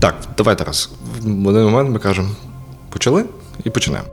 [0.00, 0.90] Так, давай Тарас.
[1.20, 2.28] В один момент ми кажемо
[2.90, 3.24] почали
[3.64, 4.08] і починаємо.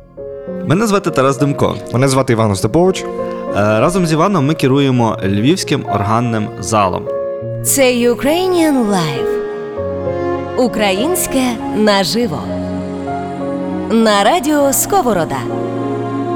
[0.68, 1.76] Мене звати Тарас Демко.
[1.94, 3.02] Мене звати Іван Остапович.
[3.04, 3.06] Е,
[3.56, 7.04] Разом з Іваном ми керуємо львівським органним залом.
[7.66, 9.28] Це Ukrainian Live.
[10.58, 11.42] Українське
[11.76, 12.40] наживо.
[13.92, 15.38] На радіо Сковорода.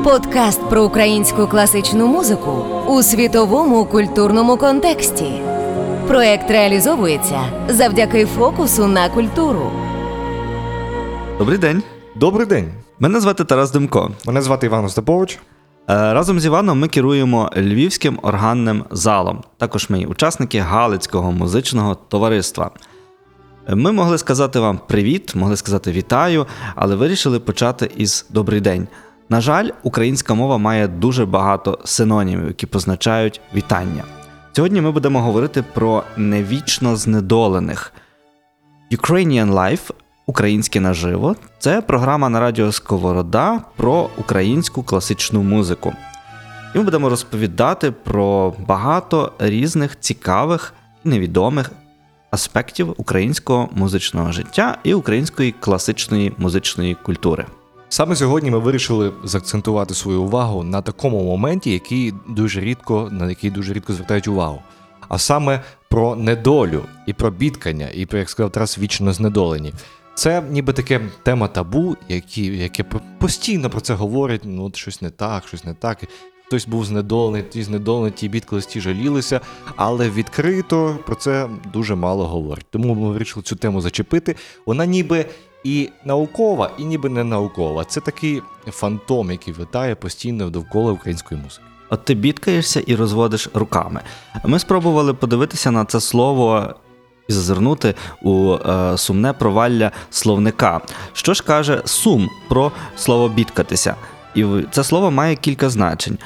[0.04, 2.52] Подкаст про українську класичну музику
[2.88, 5.25] у світовому культурному контексті.
[6.12, 9.71] Проект реалізовується завдяки фокусу на культуру.
[11.39, 11.84] Добрий день.
[12.15, 12.71] Добрий день.
[13.00, 14.11] Мене звати Тарас Демко.
[14.25, 15.36] Мене звати Іван Остапович.
[15.36, 15.39] Е,
[16.14, 19.43] Разом з Іваном ми керуємо львівським органним залом.
[19.57, 22.71] Також ми учасники Галицького музичного товариства.
[23.70, 28.87] Е, Ми могли сказати вам привіт, могли сказати вітаю, але вирішили почати із добрий день.
[29.29, 34.03] На жаль, українська мова має дуже багато синонімів, які позначають вітання.
[34.53, 37.94] Сьогодні ми будемо говорити про невічно знедолених.
[38.92, 39.92] Ukrainian Life
[40.25, 45.94] Українське наживо це програма на радіо Сковорода про українську класичну музику.
[46.76, 50.73] І ми будемо розповідати про багато різних цікавих
[51.06, 51.72] і невідомих
[52.31, 57.45] аспектів українського музичного життя і української класичної музичної культури.
[57.94, 63.50] Саме сьогодні ми вирішили заакцентувати свою увагу на такому моменті, який дуже рідко, на який
[63.50, 64.61] дуже рідко звертають увагу.
[65.09, 69.73] А саме про недолю і про бідкання, і про, як сказав Тарас, вічно знедолені.
[70.16, 72.83] Це ніби таке тема табу, які, яке
[73.20, 75.98] постійно про це говорять, ну от щось не так, щось не так.
[76.48, 79.42] Хтось був знедолений, ті знедолені, ті бідкались, ті жалілися,
[79.76, 82.66] але відкрито про це дуже мало говорять.
[82.70, 84.36] Тому ми вирішили цю тему зачепити.
[84.66, 85.26] Вона ніби
[85.64, 87.84] і наукова, і ніби не наукова.
[87.84, 91.64] Це такий фантом, який витає постійно довкола української музики.
[91.90, 94.02] От ти бідкаєшся і розводиш руками.
[94.45, 96.76] Ми спробували подивитися на це слово
[97.28, 100.82] і зазирнути у е, сумне провалля словника.
[101.14, 103.95] Що ж каже сум про слово бідкатися?
[104.36, 106.17] І це слово має кілька значень.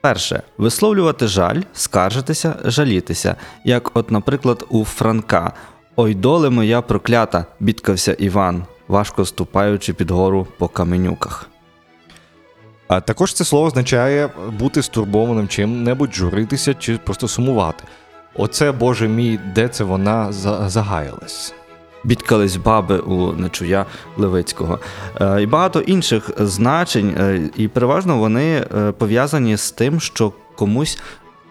[0.00, 5.52] Перше висловлювати жаль, скаржитися, жалітися, як, от, наприклад, у Франка.
[6.00, 11.46] Ой, доле моя проклята, бідкався Іван, важко ступаючи під гору по каменюках.
[12.88, 14.28] А також це слово означає
[14.58, 17.84] бути стурбованим чим-небудь, журитися чи просто сумувати.
[18.34, 21.54] Оце, Боже мій, де це вона за- загаялась?
[22.04, 23.86] Бідкались баби у Нечуя
[24.16, 24.78] Левицького.
[25.20, 30.98] Е, І багато інших значень, е, і переважно вони е, пов'язані з тим, що комусь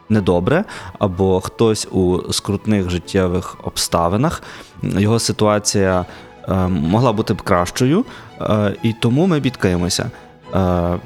[0.10, 0.64] недобре,
[1.00, 4.44] або хтось у скрутних життєвих обставинах,
[4.84, 6.06] його ситуація
[6.48, 8.06] е, могла бути б кращою,
[8.42, 10.12] е, і тому ми бідкаємося.
[10.56, 11.00] Е,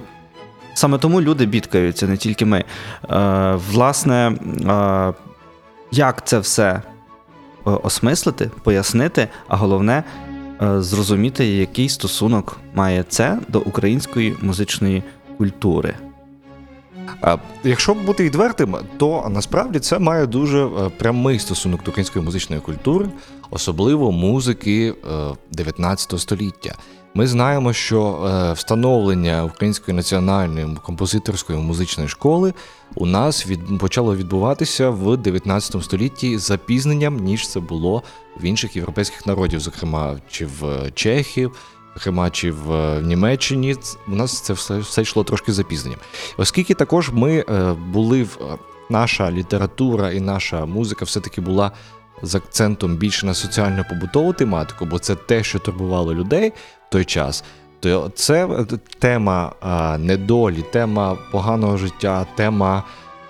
[0.74, 2.64] Саме тому люди бідкаються, не тільки ми.
[3.72, 4.34] Власне,
[5.92, 6.82] як це все
[7.66, 10.04] осмислити, пояснити, а головне
[10.78, 15.04] зрозуміти, який стосунок має це до української музичної
[15.38, 15.96] культури.
[17.64, 23.10] Якщо бути відвертим, то насправді це має дуже е, прямий стосунок до української музичної культури,
[23.50, 26.76] особливо музики е, 19 століття.
[27.14, 32.54] Ми знаємо, що е, встановлення Української національної композиторської музичної школи
[32.96, 38.04] у нас від, почало відбуватися в 19 столітті запізненням, ніж це було
[38.42, 41.52] в інших європейських народів, зокрема чи в Чехів,
[41.96, 43.76] зокрема в е, Німеччині.
[43.76, 46.00] Ц- У нас це все, все йшло трошки запізненням.
[46.38, 48.58] Оскільки також ми е, були в е,
[48.90, 51.72] наша література і наша музика все-таки була
[52.24, 56.50] з акцентом більше на соціально-побутову тематику, бо це те, що турбувало людей
[56.88, 57.44] в той час.
[57.80, 58.66] То це
[59.00, 59.54] тема
[60.00, 62.84] недолі, тема поганого життя, тема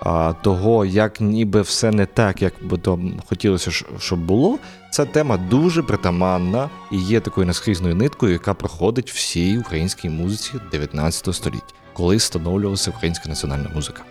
[0.04, 4.58] а, того, як ніби все не так, як би то хотілося, щоб було.
[4.90, 11.34] Ця тема дуже притаманна і є такою наскрізною ниткою, яка проходить всій українській музиці 19
[11.34, 14.02] століття, коли встановлювалася українська національна музика.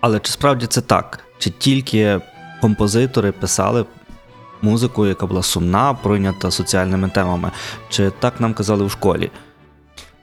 [0.00, 1.20] Але чи справді це так?
[1.38, 2.20] Чи тільки
[2.60, 3.84] композитори писали
[4.62, 7.50] музику, яка була сумна, пройнята соціальними темами?
[7.88, 9.30] Чи так нам казали в школі?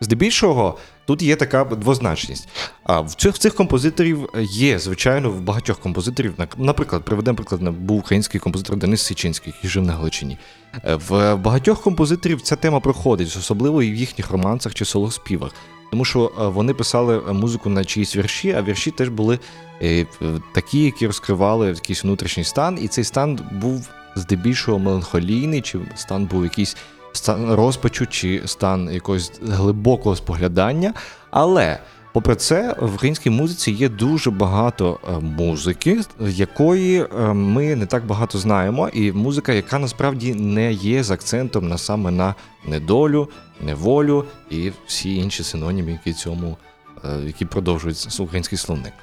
[0.01, 2.47] Здебільшого тут є така двозначність.
[2.83, 7.97] А в цих, в цих композиторів є, звичайно, в багатьох композиторів, наприклад, приведемо приклад, був
[7.99, 10.37] український композитор Денис Сичинський, який жив на Галичині.
[10.85, 15.51] Е, В багатьох композиторів ця тема проходить, особливо і в їхніх романсах чи солоспівах.
[15.91, 19.39] Тому що е, вони писали музику на чиїсь вірші, а вірші теж були
[19.81, 20.05] е,
[20.53, 26.43] такі, які розкривали якийсь внутрішній стан, і цей стан був здебільшого меланхолійний, чи стан був
[26.43, 26.77] якийсь
[27.13, 30.93] стан розпачу, чи стан якогось глибокого споглядання.
[31.31, 31.79] Але
[32.13, 38.05] Попри це, в українській музиці є дуже багато е, музики, якої е, ми не так
[38.05, 42.35] багато знаємо, і музика, яка насправді не є з акцентом на саме на
[42.67, 43.29] недолю,
[43.61, 46.57] неволю і всі інші синоніми, які цьому
[47.05, 48.93] е, які продовжують український словник.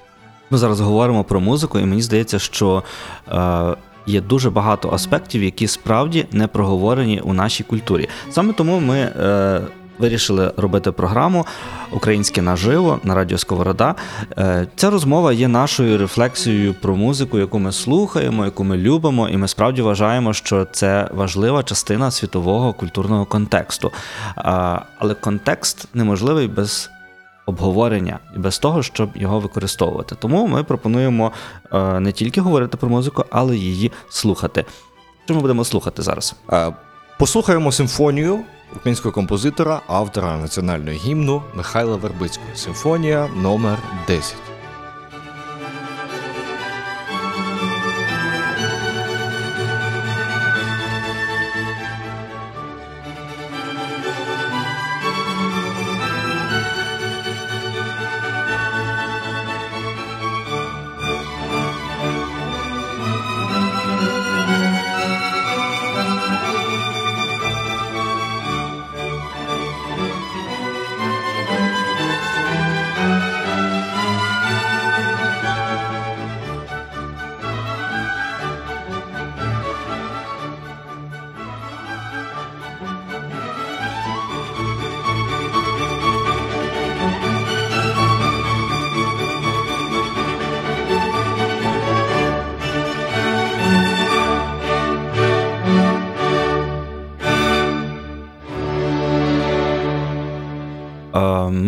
[0.50, 2.82] Ми зараз говоримо про музику, і мені здається, що
[3.28, 8.08] е, є дуже багато аспектів, які справді не проговорені у нашій культурі.
[8.30, 9.60] Саме тому ми е,
[10.00, 11.46] вирішили робити програму
[11.92, 13.94] Українське наживо на радіо Сковорода.
[14.38, 19.36] Е, ця розмова є нашою рефлексією про музику, яку ми слухаємо, яку ми любимо, і
[19.36, 23.92] ми справді вважаємо, що це важлива частина світового культурного контексту.
[24.98, 26.90] Але контекст неможливий без
[27.50, 30.14] обговорення і без того, щоб його використовувати.
[30.18, 31.32] Тому ми пропонуємо
[31.72, 34.64] е, не тільки говорити про музику, але й її слухати.
[35.24, 36.34] Що ми будемо слухати зараз?
[36.52, 36.72] Е,
[37.18, 38.38] Послухаємо симфонію
[38.76, 42.48] українського композитора, автора національного гімну Михайла Вербицького.
[42.54, 44.49] Симфонія номер 10.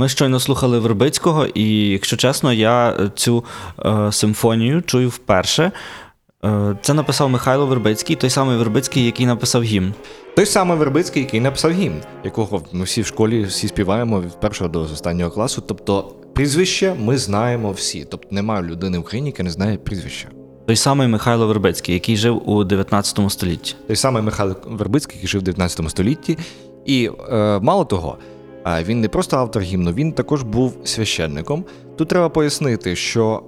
[0.03, 3.45] Ми щойно слухали Вербицького, і якщо чесно, я цю
[3.85, 5.73] е, симфонію чую вперше.
[6.45, 9.95] Е, Це написав Михайло Вербицький, той самий Вербицький, який написав гімн.
[10.37, 14.71] Той самий Вербицький, який написав гімн, якого ми всі в школі всі співаємо від першого
[14.71, 15.63] до останнього класу.
[15.67, 18.07] Тобто прізвище ми знаємо всі.
[18.11, 20.29] Тобто немає людини в Україні, яка не знає прізвища.
[20.67, 23.75] Той самий Михайло Вербицький, який жив у 19 столітті.
[23.87, 26.39] Той самий Михайло Вербицький, який жив в 19 столітті.
[26.87, 28.19] І е, мало того,
[28.67, 31.65] е, він не просто автор гімну, він також був священником.
[31.97, 33.43] Тут треба пояснити, що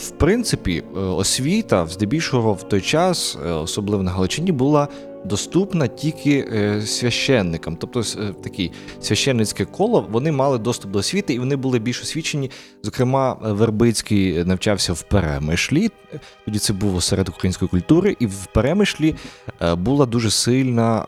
[0.00, 4.88] в принципі е, освіта, здебільшого в той час, е, особливо на Галичині, була
[5.24, 7.76] доступна тільки е, священникам.
[7.76, 8.02] Тобто
[8.42, 12.50] такі священницьке коло вони мали доступ до освіти, і вони були більш освічені.
[12.82, 15.90] Зокрема, Вербицький навчався в Перемишлі.
[16.44, 19.14] Тоді це був осередок української культури, і в Перемишлі
[19.76, 21.04] була дуже сильна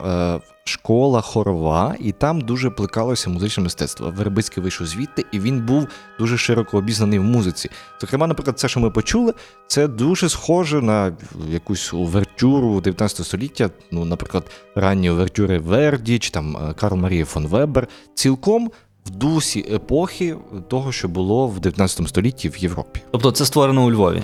[0.63, 4.13] школа хорова, і там дуже плекалося музичне мистецтво.
[4.17, 5.87] Вербицький вийшов звідти, і він був
[6.19, 7.69] дуже широко обізнаний в музиці.
[8.01, 9.33] Зокрема, наприклад, це, що ми почули,
[9.67, 11.13] це дуже схоже на
[11.49, 13.69] якусь увертюру 19 століття.
[13.91, 18.71] Ну, наприклад, ранні увертюри Верді чи там е, Карл Марія фон Вебер, цілком
[19.05, 20.35] в дусі епохи
[20.67, 23.01] того, що було в 19 столітті в Європі.
[23.11, 24.21] Тобто це створено у Львові.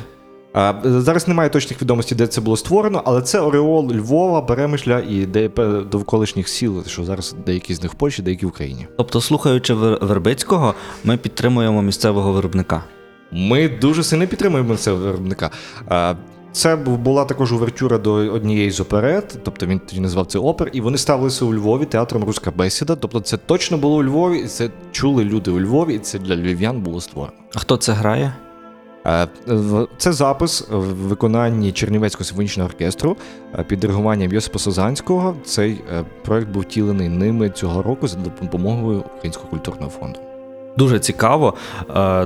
[0.83, 5.49] Зараз немає точних відомостей, де це було створено, але це Ореол Львова, Беремишля і де
[5.91, 8.87] довколишніх сіл, що зараз деякі з них в Польщі, деякі в Україні.
[8.97, 10.73] Тобто, слухаючи Вер- Вербицького,
[11.03, 12.83] ми підтримуємо місцевого виробника.
[13.31, 15.51] Ми дуже сильно підтримуємо цього виробника.
[16.51, 20.81] Це була також увертюра до однієї з оперет, тобто він тоді назвав це опер, і
[20.81, 22.95] вони ставилися у Львові театром Руська бесіда.
[22.95, 26.35] Тобто це точно було у Львові, і це чули люди у Львові, і це для
[26.35, 27.37] львів'ян було створено.
[27.55, 28.33] А хто це грає?
[29.07, 29.27] Е,
[29.97, 33.17] Це запис в виконанні Чернівецького симфонічного оркестру
[33.59, 35.35] е, під диригуванням Йосипа Созанського.
[35.45, 40.19] Цей е, проект був втілений ними цього року за допомогою Українського культурного фонду.
[40.77, 41.53] Дуже цікаво.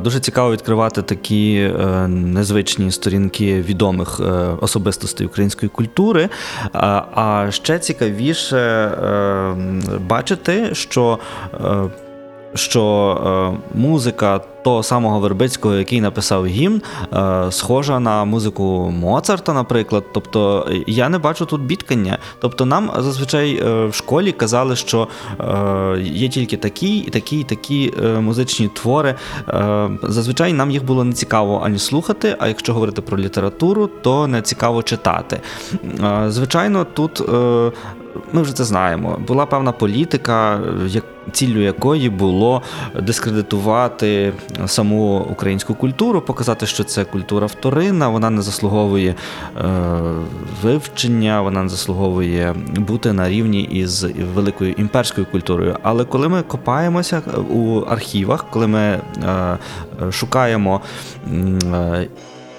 [0.01, 1.71] Дуже цікаво відкривати такі
[2.07, 4.21] незвичні сторінки відомих
[4.61, 6.29] особистостей української культури.
[6.73, 8.91] А- ще цікавіше
[10.07, 11.19] бачити, що.
[12.55, 16.81] Що музика того самого Вербицького, який написав гімн,
[17.13, 20.03] е, схожа на музику Моцарта, наприклад.
[20.13, 22.17] Тобто е, я не бачу тут бідкання.
[22.39, 25.07] Тобто нам зазвичай е, в школі казали, що
[26.01, 29.15] є тільки такі і такі, і такі музичні твори.
[30.03, 34.41] Зазвичай нам їх було не цікаво ані слухати, а якщо говорити про літературу, то не
[34.41, 35.41] цікаво читати.
[36.27, 37.21] Звичайно, тут.
[38.33, 39.19] Ми вже це знаємо.
[39.27, 40.59] Була певна політика,
[41.31, 42.61] ціллю якої було
[43.01, 44.33] дискредитувати
[44.65, 49.15] саму українську культуру, показати, що це культура вторинна, вона не заслуговує
[49.57, 49.63] е,
[50.63, 54.03] вивчення, вона не заслуговує бути на рівні із
[54.33, 55.77] великою імперською культурою.
[55.83, 60.81] Але коли ми копаємося у архівах, коли ми е, е, шукаємо.
[61.73, 62.07] е,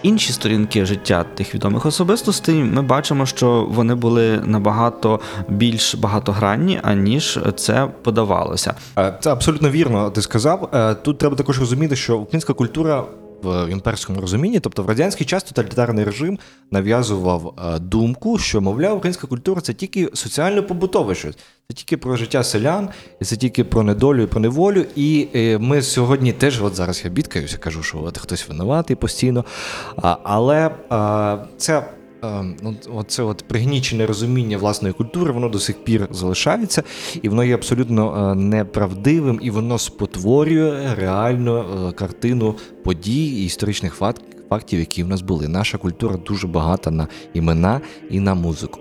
[0.03, 7.39] Інші сторінки життя тих відомих особистостей ми бачимо, що вони були набагато більш багатогранні, аніж
[7.57, 8.75] це подавалося.
[8.99, 10.11] Е, Це абсолютно вірно.
[10.11, 10.71] Ти сказав.
[10.75, 13.05] Е, Тут треба також розуміти, що українська культура
[13.43, 16.39] в імперському розумінні, тобто в радянський час тоталітарний режим
[16.71, 21.39] нав'язував е, думку, що мовляв, українська культура це тільки соціально-побутове щось,
[21.73, 22.89] це тільки про життя селян,
[23.21, 24.85] і це тільки про недолю і про неволю.
[24.97, 29.45] І е, ми сьогодні теж, от зараз я бідкаюся, кажу, що от хтось винуватий постійно.
[29.97, 31.85] А, Але е, це
[32.63, 36.83] ну, оце от пригнічене розуміння власної культури, воно до сих пір залишається,
[37.23, 43.95] і воно є абсолютно е, неправдивим, і воно спотворює реальну е, картину подій і історичних
[44.49, 45.49] фактів, які в нас були.
[45.49, 48.81] Наша культура дуже багата на імена і на музику.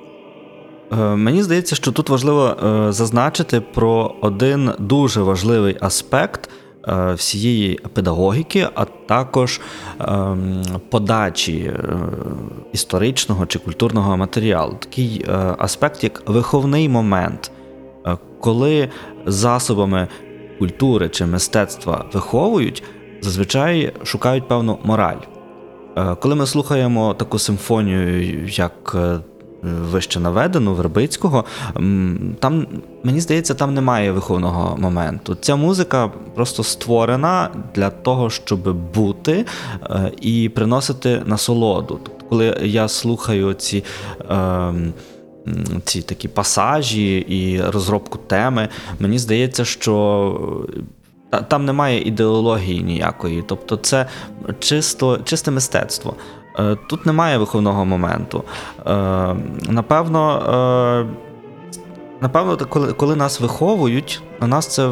[0.92, 6.50] Е, Мені здається, що тут важливо е, зазначити про один дуже важливий аспект
[6.88, 9.62] е, всієї педагогіки, а також
[10.00, 11.74] ем, подачі
[12.74, 14.74] історичного чи культурного матеріалу.
[14.80, 15.26] Такий
[15.58, 17.52] аспект, як виховний момент,
[18.40, 18.90] коли
[19.26, 20.08] засобами
[20.60, 22.84] культури чи мистецтва виховують,
[23.22, 25.22] зазвичай шукають певну мораль.
[26.20, 28.96] Коли ми слухаємо таку симфонію, як
[29.64, 31.46] вище наведену Вербицького,
[32.40, 32.68] там
[33.04, 35.36] мені здається, там немає виховного моменту.
[35.36, 39.46] Ця музика просто створена для того, щоб бути
[39.84, 42.00] е, і приносити насолоду.
[42.04, 43.84] Тобто, коли я слухаю ці.
[44.30, 44.94] ем,
[45.84, 50.68] Ці такі пасажі і розробку теми, мені здається, що
[51.48, 53.44] там немає ідеології ніякої.
[53.48, 54.06] Тобто, це
[54.60, 56.16] чисто, чисте мистецтво.
[56.60, 58.44] Е, Тут немає виховного моменту.
[58.88, 59.36] Е,
[59.70, 60.38] Напевно,
[61.08, 61.16] е,
[62.22, 64.90] напевно, коли, коли нас виховують, на нас це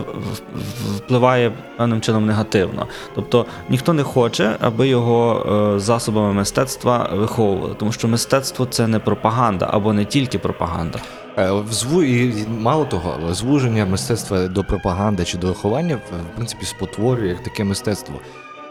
[0.97, 2.87] впливає певним чином негативно.
[3.15, 5.45] Тобто ніхто не хоче, аби його
[5.77, 10.99] засобами мистецтва виховували, тому що мистецтво це не пропаганда або не тільки пропаганда.
[11.39, 12.03] Е, в зву...
[12.03, 17.63] і мало того, звуження мистецтва до пропаганди чи до виховання в принципі спотворює як таке
[17.63, 18.15] мистецтво.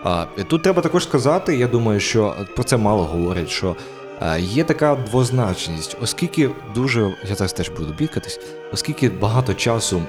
[0.03, 3.77] А тут треба також сказати, я думаю, що про це мало говорять, що
[4.23, 8.41] е, є така двозначність, оскільки дуже я зараз теж буду бікатись,
[8.73, 10.03] оскільки багато часу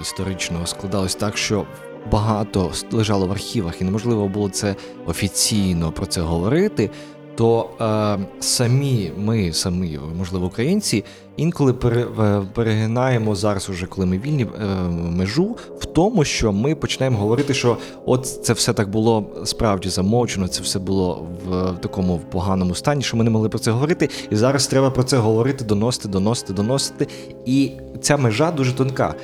[0.00, 1.64] історичного складалось так, що
[2.10, 6.90] багато лежало в архівах, і неможливо було це офіційно про це говорити.
[7.36, 11.04] То е, самі ми, самі, можливо, українці,
[11.40, 17.18] інколи е, перегинаємо зараз, уже коли ми вільні е, межу в тому, що ми починаємо
[17.18, 22.74] говорити, що от це все так було справді замовчено, це все було в такому поганому
[22.74, 24.08] стані, що ми не могли про це говорити.
[24.30, 27.06] І зараз треба про це говорити, доносити, доносити, доносити.
[27.46, 27.70] І
[28.00, 29.14] ця межа дуже тонка.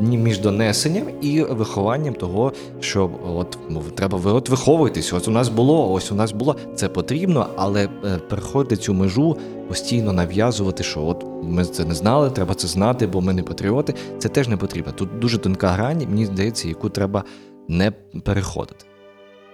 [0.00, 3.58] Між донесенням і вихованням того, що от
[3.94, 5.12] треба ви от виховуйтесь.
[5.12, 6.56] Ось у нас було, ось у нас було.
[6.74, 7.88] Це потрібно, але е,
[8.28, 9.36] переходити цю межу,
[9.68, 13.94] постійно нав'язувати, що от ми це не знали, треба це знати, бо ми не патріоти.
[14.18, 14.92] Це теж не потрібно.
[14.92, 17.24] Тут дуже тонка грань, мені здається, яку треба
[17.68, 17.90] не
[18.24, 18.84] переходити.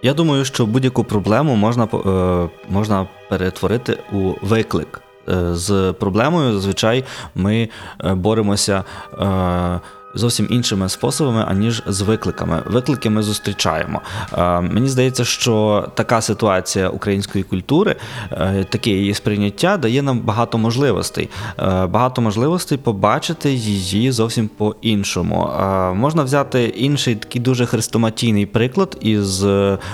[0.03, 5.01] Я думаю, що будь-яку проблему можна, е, можна перетворити у виклик.
[5.29, 7.03] Е, З проблемою зазвичай
[7.35, 7.69] ми
[8.03, 9.79] е, боремося е,
[10.15, 12.63] зовсім іншими способами, аніж з викликами.
[12.65, 14.01] Виклики ми зустрічаємо.
[14.37, 17.95] Е, Мені здається, що така ситуація української культури,
[18.31, 21.29] е, таке її сприйняття дає нам багато можливостей.
[21.59, 25.49] Е, Багато можливостей побачити її зовсім по-іншому.
[25.95, 29.45] Можна взяти інший такий дуже хрестоматійний приклад із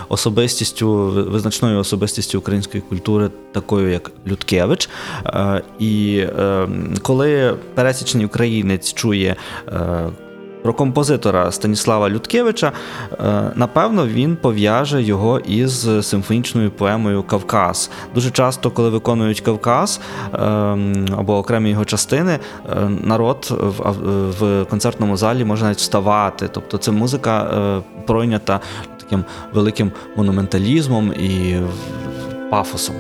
[0.10, 0.96] особистістю,
[1.32, 4.90] визначною особистістю української культури, такою як Людкевич.
[5.80, 6.24] І
[7.02, 9.36] коли пересічний українець чує.
[10.64, 12.72] Про композитора Станіслава Людкевича,
[13.12, 17.92] е, напевно, він пов'яже його із симфонічною поемою Кавказ.
[18.16, 20.00] Дуже часто, коли виконують Кавказ
[20.34, 20.38] е,
[21.18, 22.40] або окремі його частини,
[22.70, 23.48] е, народ
[24.40, 26.50] в, концертному залі може навіть вставати.
[26.52, 28.60] Тобто це музика е, пройнята
[29.00, 31.58] таким великим монументалізмом і
[32.52, 32.96] пафосом.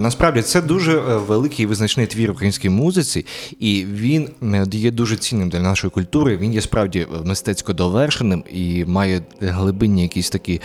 [0.00, 3.26] Насправді це дуже е, великий визначний твір в українській музиці,
[3.60, 6.36] і він е, є дуже цінним для нашої культури.
[6.36, 10.60] Він є справді мистецько довершеним і має глибинні якісь такі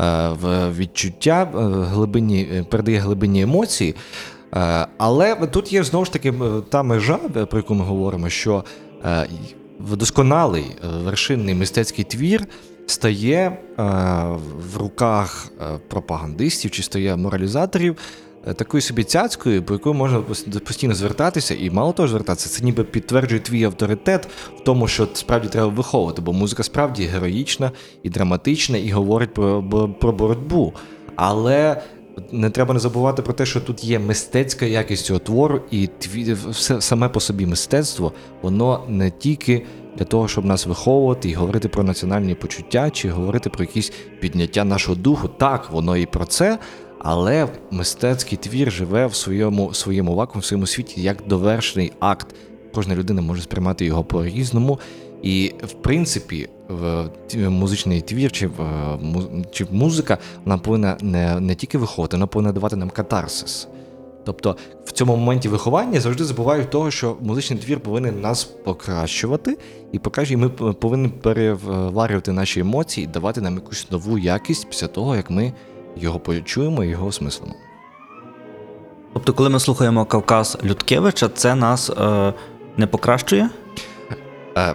[0.00, 0.30] е,
[0.78, 1.58] відчуття, е,
[1.94, 3.94] глибинні, е, передає глибинні емоції.
[4.54, 6.34] Е, Але тут є знову ж таки е,
[6.68, 8.64] та межа, е, про яку ми говоримо, що
[9.04, 9.26] е,
[9.80, 12.46] досконалий е, вершинний мистецький твір
[12.86, 13.56] стає е,
[14.72, 17.96] в руках е, пропагандистів чи стає моралізаторів е,
[18.56, 20.20] такою собі цяцькою, по якою можна
[20.66, 25.48] постійно звертатися, і мало того звертатися, це ніби підтверджує твій авторитет в тому, що справді
[25.48, 27.70] треба виховувати, бо музика справді героїчна
[28.02, 29.62] і драматична, і говорить про,
[30.00, 30.72] про боротьбу.
[31.16, 31.82] Але
[32.32, 36.32] не треба не забувати про те, що тут є мистецька якість цього твору, і тві,
[36.32, 41.68] все саме по собі мистецтво, воно не тільки для того, щоб нас виховувати і говорити
[41.68, 45.28] про національні почуття, чи говорити про якісь підняття нашого духу.
[45.28, 46.58] Так, воно і про це,
[47.02, 52.26] але мистецький твір живе в своєму своєму вакуумі, в своєму світі як довершений акт.
[52.74, 54.78] Кожна людина може сприймати його по-різному.
[55.22, 56.48] І в принципі,
[57.36, 58.50] музичний твір чи,
[59.52, 63.68] чи музика вона повинна не, не тільки виховувати, вона повинна давати нам катарсис.
[64.24, 69.58] Тобто в цьому моменті виховання завжди забувають того, що музичний твір повинен нас покращувати,
[69.92, 75.16] і покращує, ми повинні переварювати наші емоції і давати нам якусь нову якість після того,
[75.16, 75.52] як ми
[75.96, 77.54] його почуємо і його осмислимо.
[79.12, 82.34] Тобто, коли ми слухаємо Кавказ Людкевича, це нас е,
[82.76, 83.50] не покращує?
[84.56, 84.74] Е,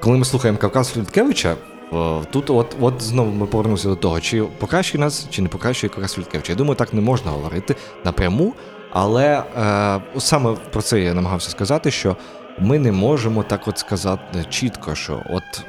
[0.00, 1.56] коли ми слухаємо Кавказ Філіткевича,
[1.92, 5.90] е, тут от, от знову ми повернемося до того, чи покращує нас, чи не покращує
[5.90, 6.52] Кавказ Філіткевича.
[6.52, 8.54] Я думаю, так не можна говорити напряму,
[8.90, 12.16] але е, саме про це я намагався сказати, що
[12.58, 15.64] ми не можемо так от сказати чітко, що от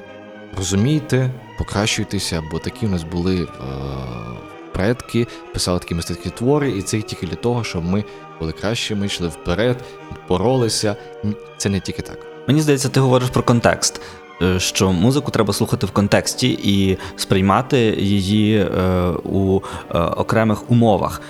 [0.57, 3.47] розумійте, покращуйтеся, бо такі у нас були е,
[4.73, 8.03] предки, писали такі мистецькі твори, і це тільки для того, щоб ми
[8.39, 9.77] були кращими, йшли вперед,
[10.29, 10.95] боролися.
[11.57, 12.17] Це не тільки так.
[12.47, 14.01] Mені здається, ти говориш про контекст.
[14.41, 18.67] е, Що музику треба слухати в контексті і сприймати її е,
[19.23, 19.59] у
[19.95, 21.21] е, окремих умовах,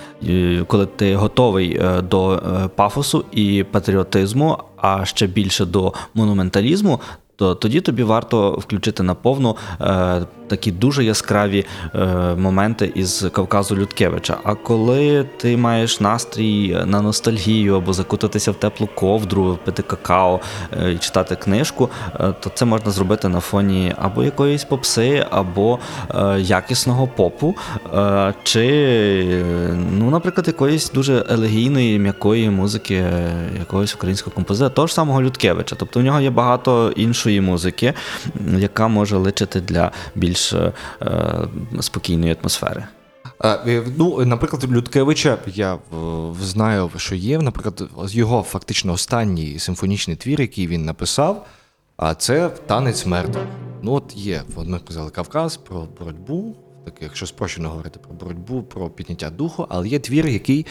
[0.66, 2.42] коли ти готовий до
[2.76, 7.00] пафосу і патріотизму, а ще більше до монументалізму,
[7.36, 9.56] то тоді тобі варто включити наповну
[10.48, 14.38] такі дуже яскраві е, моменти із Кавказу Людкевича.
[14.44, 20.40] А коли ти маєш настрій на ностальгію або закутатися в теплу ковдру, пити какао
[20.82, 25.78] е, і читати книжку, е, то це можна зробити на фоні або якоїсь попси, або
[26.14, 27.54] е, якісного попу,
[27.94, 34.86] е, чи, е, ну, наприклад, якоїсь дуже елегійної, м'якої музики е, якогось українського композитора, того
[34.86, 35.76] ж самого Людкевича.
[35.78, 37.94] Тобто в нього є багато іншої музики,
[38.58, 41.48] яка може личити для більш е, е,
[41.80, 42.84] спокійної атмосфери.
[43.44, 45.78] Е, Ну, наприклад, Людкевича я
[46.40, 47.38] знаю, що є.
[47.38, 51.46] Наприклад, його фактично останній симфонічний твір, який він написав,
[51.96, 53.44] а це танець мертвих.
[53.82, 56.56] Ну, от є, ми казали Кавказ про боротьбу.
[56.84, 60.66] Так, якщо спрощено говорити про боротьбу, про підняття духу, але є твір, який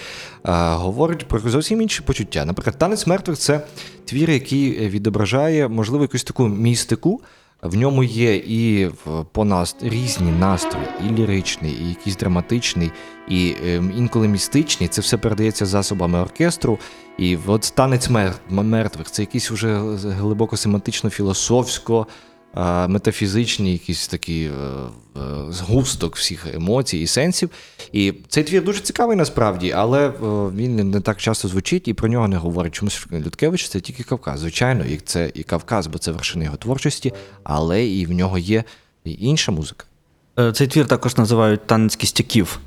[0.45, 2.45] е, говорить про зовсім інші почуття.
[2.45, 3.61] Наприклад, танець мертвих це
[4.05, 7.21] твір, який відображає, можливо, якусь таку містику.
[7.63, 8.89] В ньому є і
[9.31, 12.91] по нас різні настрої, і ліричний, і якийсь драматичний,
[13.27, 14.89] і ем, інколи містичний.
[14.89, 16.79] Це все передається засобами оркестру.
[17.17, 22.07] І от танець мер- мертвих це якийсь уже глибоко семантично філософсько.
[22.87, 24.49] Метафізичні, якісь такі е,
[25.19, 27.49] е, згусток всіх емоцій і сенсів.
[27.91, 30.11] І цей твір дуже цікавий насправді, але е,
[30.55, 32.73] він не- так часто звучить і про нього не говорять.
[32.73, 34.39] Чомусь Людкевич це тільки Кавказ.
[34.39, 37.13] Звичайно, і це і Кавказ, бо це вершина його творчості,
[37.43, 38.63] але і в нього є
[39.05, 39.85] інша музика.
[40.53, 42.59] Цей твір також називають танець кістяків.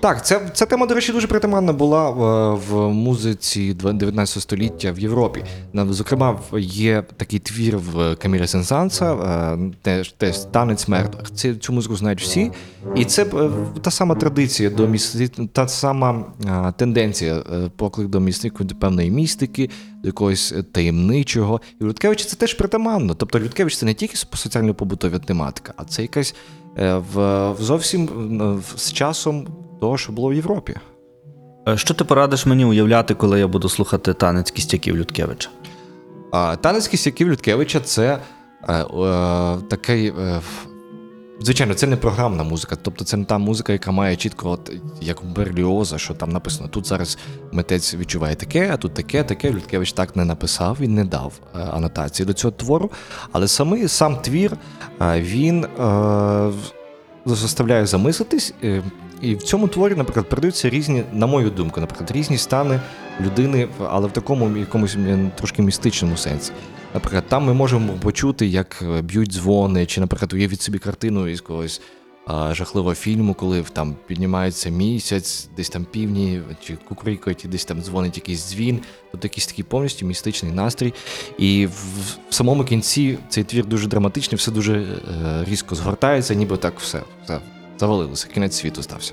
[0.00, 4.98] Так, це, ця тема, до речі, дуже притаманна була е, в музиці 19 століття в
[4.98, 5.44] Європі.
[5.74, 11.30] Зокрема, є такий твір в Каміля Сенсанса, теж, теж танець мертвих.
[11.34, 12.50] Це, цю музику знають всі.
[12.96, 13.50] І це е,
[13.82, 17.42] та сама традиція до місти, та сама е, тенденція,
[17.76, 19.70] поклик до містику, до певної містики,
[20.02, 21.60] до якогось таємничого.
[21.80, 23.14] І в Людкевича це теж притаманно.
[23.14, 26.34] Тобто Людкевич це не тільки соціально-побутова тематика, а це якась
[27.14, 28.08] в, зовсім
[28.76, 29.46] з часом
[29.80, 30.76] того, що було в Європі.
[31.68, 35.48] Е, Що ти порадиш мені уявляти, коли я буду слухати танець кістяків Людкевича?
[36.60, 38.18] Танець Кістяків Людкевича це
[38.68, 40.08] е, е, такий.
[40.08, 40.40] Е,
[41.40, 45.24] Звичайно, це не програмна музика, тобто це не та музика, яка має чітко, от як
[45.24, 46.68] Берліоза, що там написано.
[46.68, 47.18] Тут зараз
[47.52, 49.50] митець відчуває таке, а тут таке, таке.
[49.50, 52.90] Людкевич так не написав, він не дав е, анотації до цього твору.
[53.32, 54.56] Але самий сам твір
[55.00, 56.52] е, він е,
[57.26, 58.54] заставляє замислитись.
[59.22, 62.80] Е, І в цьому творі, наприклад, передаються різні, на мою думку, наприклад, різні стани
[63.20, 64.96] людини, але в такому якомусь
[65.36, 66.52] трошки містичному сенсі.
[66.94, 71.40] Наприклад, там ми можемо почути, як е, б'ють дзвони, чи, наприклад, уявіть собі картину із
[71.40, 71.80] когось
[72.30, 78.16] а, жахливого фільму, коли там піднімається місяць, десь там півні, чи кукурікають, десь там дзвонить
[78.16, 78.80] якийсь дзвін.
[79.10, 80.94] Тобто якийсь такий повністю містичний настрій.
[81.38, 81.70] І в,
[82.28, 87.02] в самому кінці цей твір дуже драматичний, все дуже е, різко згортається, ніби так все,
[87.24, 87.40] все
[87.78, 89.12] завалилося, кінець світу стався.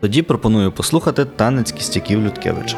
[0.00, 2.76] Тоді пропоную послухати танець кістяків Людкевича.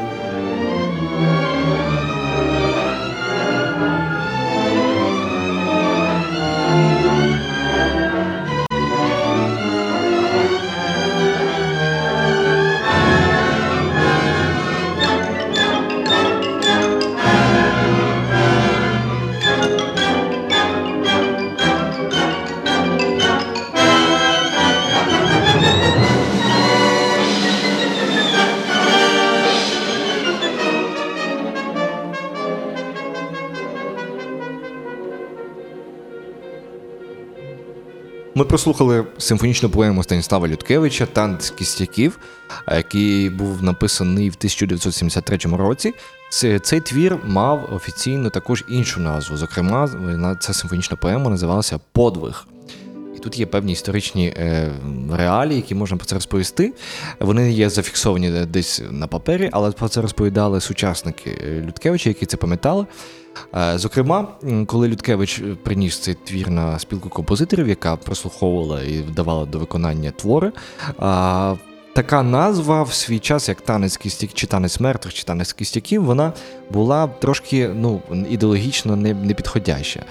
[38.34, 42.18] Ми прослухали симфонічну поему Станіслава Людкевича Танець кістяків,
[42.68, 45.94] е, який був написаний в 1973 році.
[46.62, 49.36] Цей твір мав офіційно також іншу назву.
[49.36, 49.88] Зокрема,
[50.40, 52.46] ця симфонічна поема називалася Подвиг.
[53.22, 54.72] Тут є певні історичні е,
[55.12, 56.72] реалії, які можна про це розповісти.
[57.20, 62.36] Вони є зафіксовані десь на папері, але про це розповідали сучасники е, Людкевича, які це
[62.36, 62.86] пам'ятали.
[63.56, 64.28] Е, Зокрема,
[64.66, 70.10] коли Людкевич е, приніс цей твір на спілку композиторів, яка прослуховувала і давала до виконання
[70.10, 70.52] твори.
[71.94, 76.32] Така назва в свій час, як танець кістяк, чи танець мертвих, чи танець кістяків, вона
[76.70, 80.04] була трошки ну, ідеологічно не, підходяща.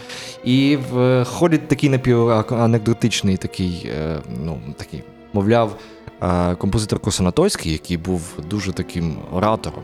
[0.44, 5.76] І в, ходить такий напіванекдотичний такий, е, ну, такий, мовляв,
[6.22, 9.84] е, композитор Косонатойський, який був дуже таким оратором,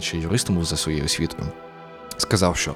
[0.00, 1.48] ще юристом був за своєю освітою.
[2.16, 2.74] Сказав, що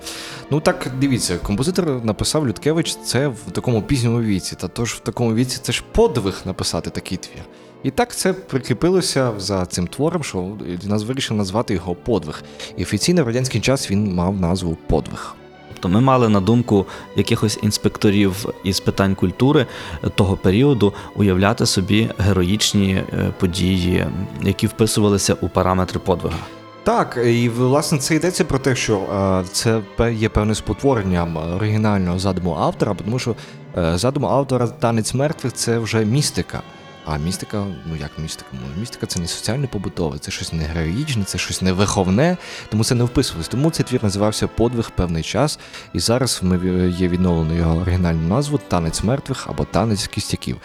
[0.51, 4.57] ну так дивіться, композитор написав Людкевич це в такому пізньому віці.
[4.57, 7.45] Та тож в такому віці це ж подвиг написати такий твір.
[7.85, 10.49] І так це прикріпилося за цим твором, що
[10.83, 12.43] нас вирішив назвати його подвиг.
[12.77, 15.35] І офіційно в радянський час він мав назву Подвиг.
[15.73, 19.67] Тобто ми мали на думку якихось інспекторів із питань культури
[20.15, 24.07] того періоду уявляти собі героїчні е, події,
[24.43, 26.39] які вписувалися у параметри подвига.
[26.85, 32.57] Так, і власне це йдеться про те, що е, це є певним спотворенням оригінального задуму
[32.61, 33.37] автора, тому що
[33.79, 36.63] е, задум автора танець мертвих це вже містика.
[37.05, 38.51] А містика, ну як містика?
[38.81, 42.37] Містика це не соціально побутове, це щось не героїчне, це щось не виховне,
[42.71, 43.49] тому це не вписувалось.
[43.49, 45.59] Тому цей твір називався Подвиг певний час.
[45.93, 50.57] І зараз ми є відновлено його оригінальну назву Танець мертвих або Танець кістяків.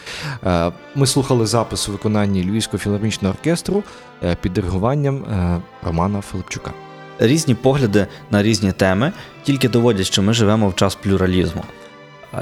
[0.46, 3.84] Е, Ми слухали запис у виконанні Львівського філармонічного оркестру
[4.24, 6.72] е, під диригуванням е, Романа Филипчука.
[7.20, 9.12] Різні погляди на різні теми
[9.44, 11.64] тільки доводять, що ми живемо в час плюралізму.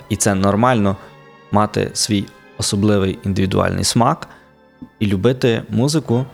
[0.09, 0.97] І це нормально
[1.51, 2.25] мати свій
[2.57, 4.27] особливий індивідуальний смак
[4.99, 6.25] і любити музику,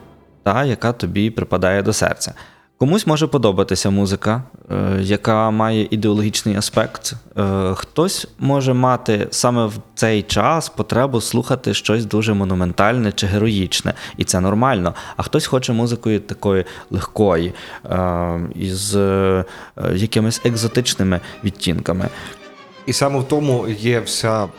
[0.43, 2.33] та, яка тобі припадає до серця.
[2.77, 7.13] Комусь може подобатися музика, е, яка має ідеологічний аспект.
[7.37, 13.93] Е, Хтось може мати саме в цей час потребу слухати щось дуже монументальне чи героїчне,
[14.17, 14.93] і це нормально.
[15.17, 17.53] А хтось хоче музикою такої легкої,
[17.85, 18.97] е, із
[19.95, 22.09] якимись екзотичними відтінками.
[22.85, 24.49] І саме в тому є вся е,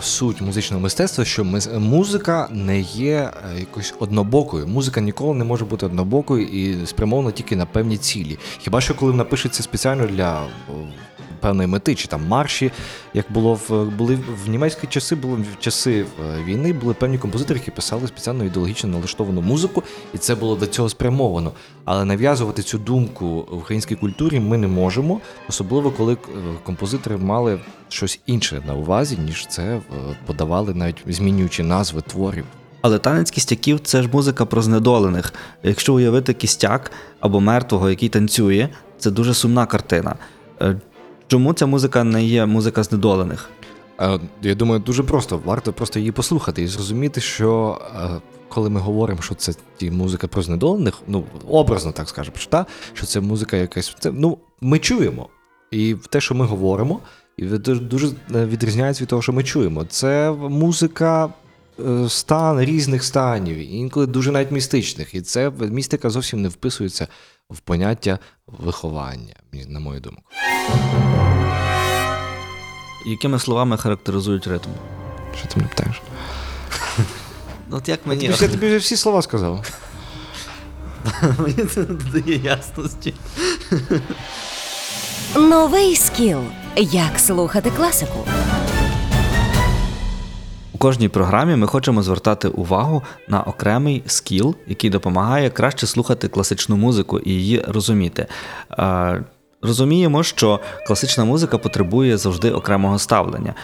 [0.00, 4.66] суть музичного мистецтва, що ми, музика не є е, якось однобокою.
[4.66, 8.38] Музика ніколи не може бути однобокою і спрямована тільки на певні цілі.
[8.58, 10.48] Хіба що коли напишеться спеціально для е,
[11.44, 12.70] певної мети, чи там марші,
[13.14, 17.58] як було в були в німецькі часи, були в часи е, війни, були певні композитори,
[17.58, 19.82] які писали спеціально ідеологічно налаштовану музику,
[20.14, 21.52] і це було до цього спрямовано.
[21.84, 26.16] Але нав'язувати цю думку в українській культурі ми не можемо, особливо коли е,
[26.62, 29.80] композитори мали щось інше на увазі, ніж це е,
[30.26, 32.44] подавали, навіть змінюючи назви творів.
[32.82, 35.34] Але танець кістяків це ж музика про знедолених.
[35.62, 40.14] Якщо уявити кістяк або мертвого, який танцює, це дуже сумна картина.
[41.34, 43.50] Чому ця музика не є музика знедолених?
[44.00, 48.08] Е, Я думаю, дуже просто варто просто її послухати і зрозуміти, що е,
[48.48, 52.66] коли ми говоримо, що це ті музика про знедолених, ну образно так скажемо, що, та,
[52.92, 53.96] що це музика якась.
[53.98, 55.28] Це, ну, ми чуємо.
[55.70, 57.00] І те, що ми говоримо,
[57.36, 59.84] і дуже е, відрізняється від того, що ми чуємо.
[59.84, 61.28] Це музика
[62.08, 65.14] стан різних станів, інколи дуже навіть містичних.
[65.14, 67.08] І це містика зовсім не вписується
[67.50, 69.34] в поняття виховання,
[69.68, 70.22] на мою думку.
[73.06, 74.68] Якими словами характеризують ритм?
[75.38, 76.02] Що ти мене питаєш?
[77.70, 79.66] от як мені, Я тобі вже всі слова сказав.
[81.38, 83.14] мені це не додає ясності.
[85.36, 86.40] Новий скіл.
[86.76, 88.26] Як слухати класику.
[90.74, 96.76] У кожній програмі ми хочемо звертати увагу на окремий скіл, який допомагає краще слухати класичну
[96.76, 98.26] музику і її розуміти.
[98.78, 99.24] Е,
[99.62, 103.54] Розуміємо, що класична музика потребує завжди окремого ставлення.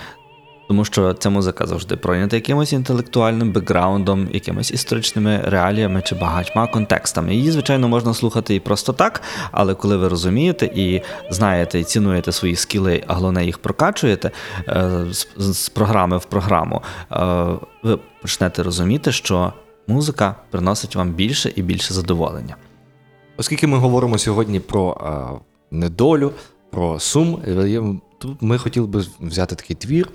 [0.70, 7.34] Тому що ця музика завжди пройнята якимось інтелектуальним бекграундом, якимись історичними реаліями чи багатьма контекстами.
[7.34, 12.32] Її, звичайно, можна слухати і просто так, але коли ви розумієте і знаєте і цінуєте
[12.32, 14.30] свої скіли, а головне їх прокачуєте
[14.68, 15.06] е,
[15.36, 17.46] з, програми в програму, е,
[17.82, 19.52] ви почнете розуміти, що
[19.86, 22.56] музика приносить вам більше і більше задоволення.
[23.36, 25.28] Оскільки ми говоримо сьогодні про а,
[25.70, 26.32] недолю,
[26.70, 27.80] про сум, е,
[28.20, 30.08] тут ми хотіли би взяти такий твір,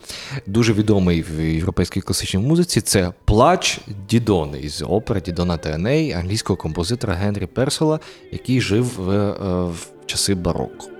[0.47, 2.81] дуже відомий в європейській класичній музиці.
[2.81, 7.99] Це Плач Дідони із опери Дідона та Еней англійського композитора Генрі Персела,
[8.31, 10.94] який жив в, е, в часи бароко.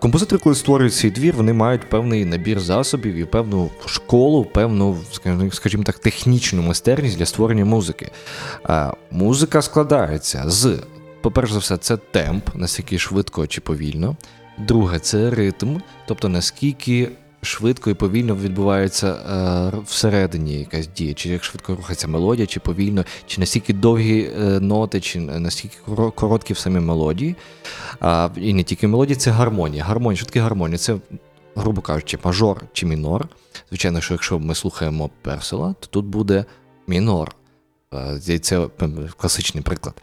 [0.00, 4.98] Композитори, коли створюють цей двір, вони мають певний набір засобів і певну школу, певну,
[5.52, 8.10] скажімо так, технічну майстерність для створення музики.
[9.10, 10.78] Музика складається з,
[11.20, 14.16] по-перше за все, це темп, наскільки швидко чи повільно.
[14.58, 17.10] Друге, це ритм, тобто наскільки
[17.46, 23.04] швидко і повільно відбувається е, всередині якась дія, чи як швидко рухається мелодія, чи повільно,
[23.26, 25.76] чи настільки довгі е, ноти, чи настільки
[26.14, 27.36] короткі в самій мелодії.
[28.00, 29.84] А, і не тільки мелодія, це гармонія.
[29.84, 30.78] Гармонія, що таке гармонія?
[30.78, 30.96] Це,
[31.54, 33.28] грубо кажучи, мажор чи мінор.
[33.68, 36.44] Звичайно, що якщо ми слухаємо персела, то тут буде
[36.86, 37.36] мінор.
[37.94, 38.68] Е, Це
[39.16, 40.02] класичний приклад.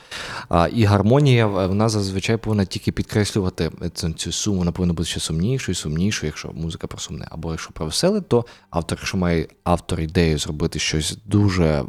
[0.73, 5.19] І гармонія е, вона зазвичай повинна тільки підкреслювати цю, цю суму, вона повинна бути ще
[5.19, 7.27] сумнішою, сумнішою, якщо музика про сумне.
[7.31, 11.85] Або якщо про веселе, то автор, якщо має автор ідею зробити щось дуже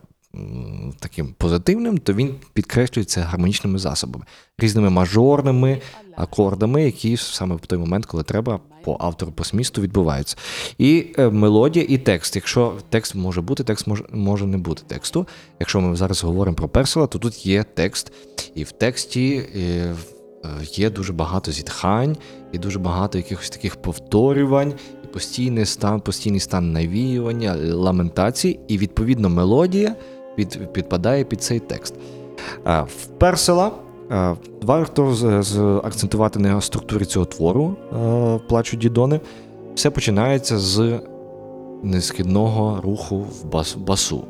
[0.99, 4.25] таким позитивним, то він підкреслює це гармонічними засобами,
[4.59, 5.81] різними мажорними
[6.17, 10.37] акордами, які саме в той момент, коли треба, по автору по смісту відбуваються.
[10.79, 12.37] І е, мелодія, і текст.
[12.37, 15.27] Якщо текст може бути, текст може, може не бути тексту.
[15.61, 18.13] Якщо ми зараз говоримо про персела, то тут є текст,
[18.55, 19.43] і в тексті.
[19.57, 19.95] е,
[20.63, 22.17] Є дуже багато зітхань,
[22.53, 29.29] і дуже багато якихось таких повторювань, і постійний стан, постійний стан навіювання, ламентації, і відповідно
[29.29, 29.97] мелодія
[30.37, 31.95] під, підпадає під цей текст.
[32.65, 33.73] В персела
[34.63, 39.21] варто з, з акцентувати на структурі цього твору а, плачу Дідони.
[39.75, 41.01] Все починається з
[41.83, 44.25] несхідного руху в бас, басу.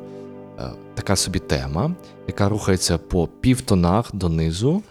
[0.59, 1.91] Е, Така собі тема,
[2.27, 4.81] яка рухається по півтонах донизу.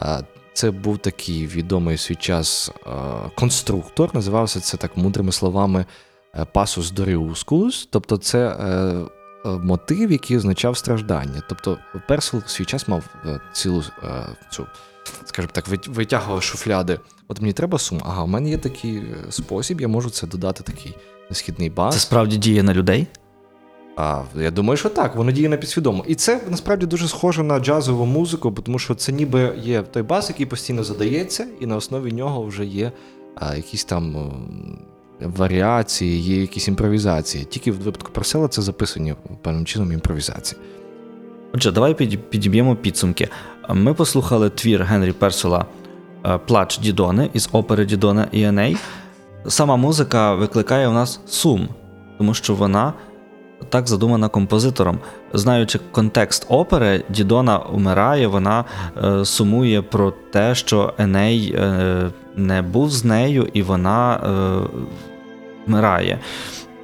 [0.00, 2.90] Е, Це був такий відомий свій час е,
[3.34, 5.84] конструктор, називався це так мудрими словами
[6.34, 9.04] е, пасус доріускулус, тобто це е, е,
[9.44, 11.42] мотив, який означав страждання.
[11.48, 11.78] Тобто
[12.08, 14.66] Персел в свій час мав е, цілу е, цю,
[15.24, 17.00] скажімо так, витягував шуфляди.
[17.28, 18.00] От мені треба сум.
[18.04, 20.96] Ага, у мене є такий е, спосіб, я можу це додати такий
[21.30, 21.94] східний бас.
[21.94, 23.06] Це справді діє на людей?
[23.96, 26.04] А я думаю, що так, воно діє на підсвідомо.
[26.08, 30.28] І це насправді дуже схоже на джазову музику, тому що це ніби є той бас,
[30.28, 32.92] який постійно задається, і на основі нього вже є
[33.34, 34.32] а, якісь там
[35.36, 37.44] варіації, є якісь імпровізації.
[37.44, 40.60] Тільки в випадку Парсела це записані певним чином імпровізації.
[41.54, 41.94] Отже, давай
[42.30, 43.28] підіб'ємо підсумки.
[43.68, 45.64] Ми послухали твір Генрі Персела
[46.26, 48.76] е, Плач Дідони із опери Дідона і Еней.
[49.46, 51.68] Сама музика викликає у нас сум,
[52.18, 52.92] тому що вона
[53.68, 54.98] так задумана композитором.
[55.32, 58.64] Знаючи контекст опери, Дідона умирає, вона
[59.04, 64.78] е, сумує про те, що Еней е, не був з нею, і вона е,
[65.66, 66.20] вмирає.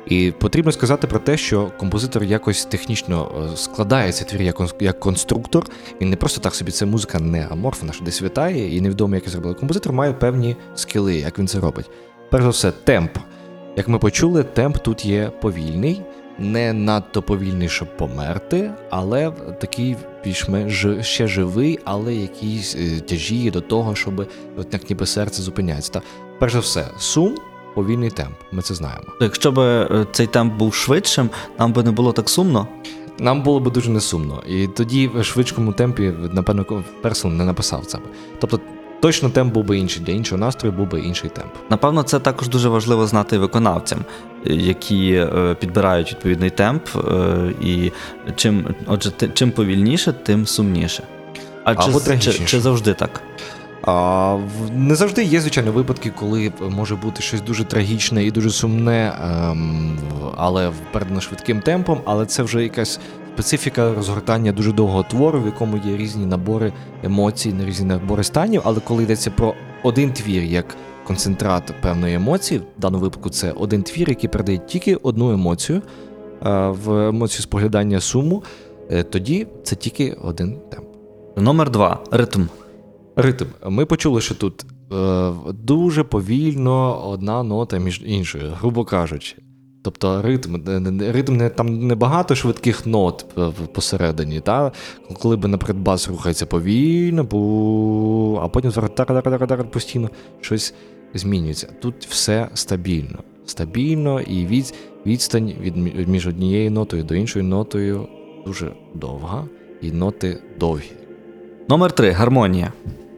[0.07, 5.66] І потрібно сказати про те, що композитор якось технічно е, складає цей твір як, конструктор.
[6.01, 9.29] Він не просто так собі це музика не аморфна, що десь вітає, і невідомо, як
[9.29, 9.55] зробили.
[9.55, 11.90] Композитор має певні скіли, як він це робить.
[12.31, 13.19] Перш за все, темп.
[13.77, 16.03] Як ми почули, темп тут є повільний,
[16.38, 23.61] не надто повільний, щоб померти, але такий більш-менш ще живий, але якийсь е, тяжіє до
[23.61, 25.93] того, щоб от як ніби серце зупиняється.
[25.93, 26.03] Та
[26.38, 27.37] перш за все, сум,
[27.74, 28.35] повільний темп.
[28.52, 29.04] Ми це знаємо.
[29.20, 32.68] Якщо б е, цей темп був швидшим, нам би не було так сумно.
[33.18, 34.42] Нам було б дуже несумно.
[34.48, 37.98] І тоді в швидкому темпі, напевно, Персел не написав це.
[38.40, 38.61] Тобто,
[39.00, 40.02] точно темп був би інший.
[40.02, 41.52] Для іншого настрою був би інший темп.
[41.70, 43.98] Напевно, це також дуже важливо знати виконавцям,
[44.46, 46.88] е, які е, підбирають відповідний темп,
[47.61, 47.92] і
[48.37, 51.02] чим, отже, чим повільніше, тим сумніше.
[51.64, 53.22] А Або чи, чи, чи завжди так?
[53.90, 54.38] А,
[54.72, 59.98] не завжди є, звичайно, випадки, коли може бути щось дуже трагічне і дуже сумне, ем,
[60.37, 63.00] але передано швидким темпом, але це вже якась
[63.35, 66.72] специфіка розгортання дуже довгого твору, в якому є різні набори
[67.03, 68.62] емоцій, різні набори станів.
[68.64, 70.76] Але коли йдеться про один твір як
[71.07, 75.83] концентрат певної емоції, в даному випадку це один твір, який передає тільки одну емоцію,
[76.46, 78.42] е, в емоцію споглядання суму,
[78.90, 80.87] е, тоді це тільки один темп.
[81.37, 82.42] Номер два ритм.
[83.22, 83.44] Ритм.
[83.68, 89.37] Ми почули, що тут е, дуже повільно одна нота між іншою, грубо кажучи.
[89.83, 94.40] Тобто ритм, не- не- ритм не, там небагато швидких нот е, посередині.
[94.40, 94.72] Та?
[95.22, 98.72] Коли би, наприклад, бас рухається повільно, бу, а потім
[99.70, 100.74] постійно щось
[101.14, 101.68] змінюється.
[101.83, 103.18] Тут все стабільно.
[103.46, 104.74] Стабільно і від,
[105.06, 105.76] відстань від,
[106.09, 108.09] між однією нотою до іншою нотою
[108.46, 109.44] дуже довга,
[109.83, 110.90] і ноти довгі.
[111.68, 112.72] Номер три гармонія.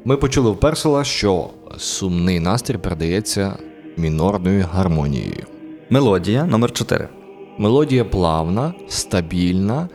[0.04, 3.56] Ми почули в Персела, що сумний настрій передається
[3.96, 5.46] мінорною гармонією.
[5.90, 6.44] Мелодія.
[6.44, 7.08] Номер чотири.
[7.58, 9.88] Мелодія плавна, стабільна,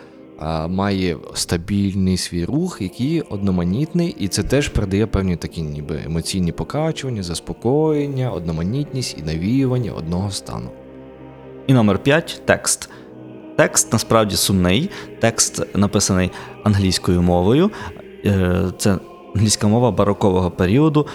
[0.68, 7.24] має стабільний свій рух, який одноманітний, і це теж передає певні такі ніби емоційні покачування,
[7.24, 10.70] заспокоєння, одноманітність і навіювання одного стану.
[11.68, 12.90] І номер 5 текст.
[13.58, 14.90] Текст насправді сумний.
[15.20, 16.32] Текст написаний
[16.64, 17.72] англійською мовою.
[18.26, 18.98] Е, Це
[19.38, 21.08] англійська мова барокового періоду.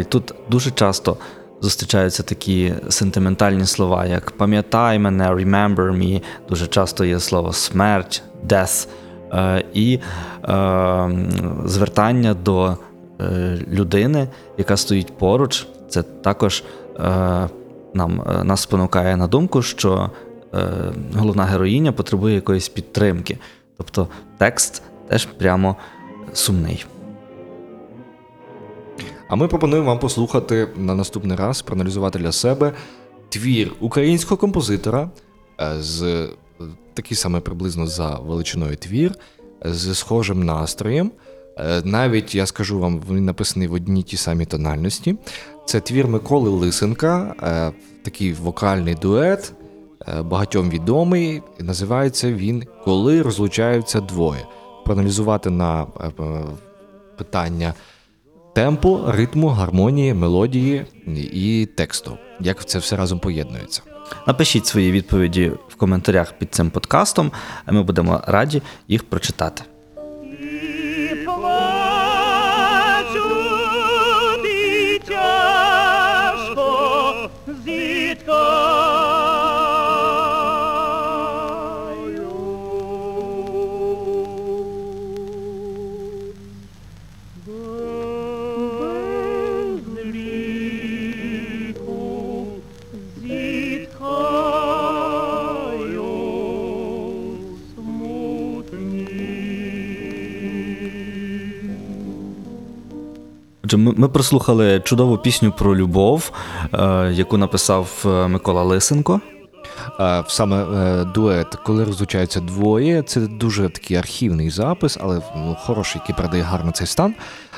[0.00, 1.16] І тут дуже часто
[1.60, 6.22] зустрічаються такі сентиментальні слова, як пам'ятай мене, remember me.
[6.48, 8.88] Дуже часто є слово смерть, death.
[9.74, 9.98] І
[11.64, 12.76] звертання до
[13.20, 14.28] е, людини,
[14.58, 15.66] яка стоїть поруч.
[15.88, 16.64] Це також
[16.96, 17.02] е,
[17.94, 20.10] нам, е, нас спонукає на думку, що
[21.16, 23.38] головна героїня потребує якоїсь підтримки.
[23.76, 25.76] Тобто текст теж прямо
[26.32, 26.86] сумний.
[29.28, 32.72] А ми пропонуємо вам послухати на наступний раз, проаналізувати для себе
[33.28, 35.10] твір українського композитора
[35.60, 36.28] е, з е,
[36.94, 39.14] такий самий приблизно за величиною твір,
[39.64, 41.10] з схожим настроєм.
[41.58, 45.16] Е, Навіть я скажу вам, він написаний в одній тій самій тональності.
[45.66, 47.34] Це твір Миколи Лисенка,
[48.04, 49.52] такий вокальний дует,
[50.24, 51.42] багатьом відомий.
[51.58, 54.46] Називається він Коли розлучаються двоє.
[54.84, 55.86] Проаналізувати на
[57.16, 57.74] питання
[58.58, 60.86] темпу, ритму, гармонії, мелодії
[61.32, 62.18] і тексту.
[62.40, 63.82] Як це все разом поєднується?
[64.26, 67.32] Напишіть свої відповіді в коментарях під цим подкастом,
[67.66, 69.62] а ми будемо раді їх прочитати.
[103.76, 106.32] Ми, прослухали чудову пісню про любов,
[106.74, 109.20] е, яку написав е, Микола Лисенко.
[110.00, 110.64] Е, Саме
[111.04, 116.70] дует, коли розлучаються двоє, це дуже такий архівний запис, але ну, хороший, який передає гарно
[116.70, 117.14] цей стан.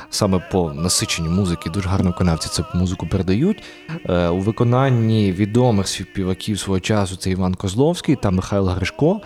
[0.09, 3.63] Саме по насиченню музики дуже гарно виконавці цю музику передають.
[4.09, 9.21] У виконанні відомих співаків свого часу це Іван Козловський та Михайло Гришко.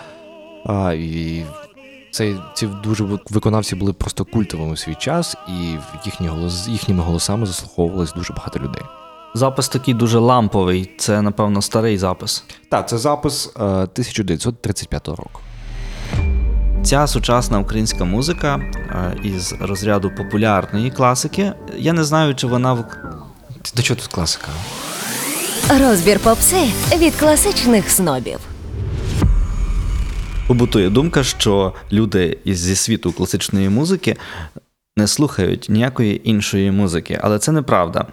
[0.66, 1.46] А, і
[2.16, 7.04] цей, ці дуже виконавці були просто культовими в свій час, і в їхні голос, їхніми
[7.04, 8.82] голосами заслуховувалось дуже багато людей.
[9.34, 12.44] Запис такий дуже ламповий, це, напевно, старий запис.
[12.70, 15.42] Так, це запис е, 1935 року.
[16.84, 21.54] Ця сучасна українська музика е, із розряду популярної класики.
[21.78, 22.86] Я не знаю, чи вона в
[23.76, 24.48] До чого тут класика?
[25.80, 28.55] Розбір попси від класичних снобів.
[30.48, 34.16] Побутує думка, що люди зі світу класичної музики
[34.98, 38.06] не слухають ніякої іншої музики, але це неправда.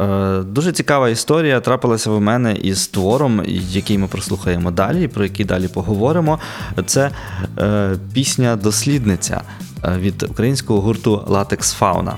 [0.00, 5.46] Е, Дуже цікава історія трапилася в мене із твором, який ми прослухаємо далі, про який
[5.46, 6.38] далі поговоримо.
[6.86, 7.10] Це
[7.58, 9.42] е, пісня Дослідниця
[9.98, 12.16] від українського гурту Латекс Фауна.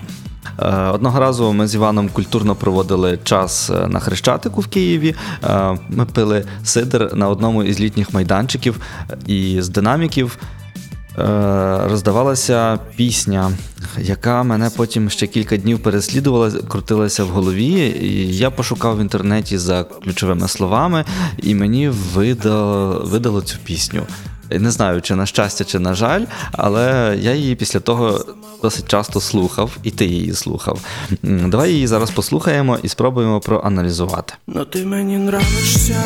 [0.58, 5.14] Е, Одного разу ми з Іваном культурно проводили час е, на Хрещатику в Києві.
[5.44, 8.80] Е, Ми пили сидр на одному із літніх майданчиків
[9.26, 10.38] і з динаміків
[11.84, 13.52] роздавалася пісня,
[13.98, 17.96] яка мене потім ще кілька днів переслідувала, крутилася в голові.
[18.02, 21.04] І я пошукав в інтернеті за ключовими словами,
[21.42, 24.02] і мені видало, видало цю пісню.
[24.58, 28.24] Не знаю, чи на щастя, чи на жаль, але я її після того
[28.62, 30.80] досить часто слухав, і ти її слухав.
[31.22, 34.34] Давай її зараз послухаємо і спробуємо проаналізувати.
[34.46, 36.02] Ну ти мені нравишся.